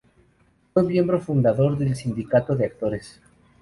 [0.73, 3.21] Fue miembro fundador del Sindicato de Actores.